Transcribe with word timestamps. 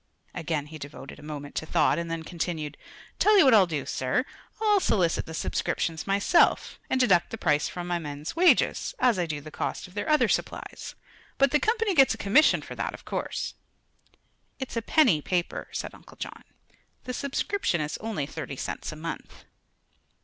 Again 0.33 0.65
he 0.65 0.79
devoted 0.79 1.19
a 1.19 1.21
moment 1.21 1.53
to 1.57 1.67
thought, 1.67 1.99
and 1.99 2.09
then 2.09 2.23
continued: 2.23 2.75
"Tell 3.19 3.37
you 3.37 3.45
what 3.45 3.53
I'll 3.53 3.67
do, 3.67 3.85
sir; 3.85 4.25
I'll 4.59 4.79
solicit 4.79 5.27
the 5.27 5.35
subscriptions 5.35 6.07
myself, 6.07 6.79
and 6.89 6.99
deduct 6.99 7.29
the 7.29 7.37
price 7.37 7.67
from 7.69 7.87
the 7.87 7.99
men's 7.99 8.35
wages, 8.35 8.95
as 8.97 9.19
I 9.19 9.27
do 9.27 9.41
the 9.41 9.51
cost 9.51 9.85
of 9.87 9.93
their 9.93 10.09
other 10.09 10.27
supplies. 10.27 10.95
But 11.37 11.51
the 11.51 11.59
Company 11.59 11.93
gets 11.93 12.15
a 12.15 12.17
commission 12.17 12.63
for 12.63 12.73
that, 12.73 12.95
of 12.95 13.05
course." 13.05 13.53
"It's 14.57 14.75
a 14.75 14.81
penny 14.81 15.21
paper," 15.21 15.67
said 15.71 15.93
Uncle 15.93 16.17
John. 16.17 16.45
"The 17.03 17.13
subscription 17.13 17.79
is 17.79 17.99
only 17.99 18.25
thirty 18.25 18.55
cents 18.55 18.91
a 18.91 18.95
month." 18.95 19.45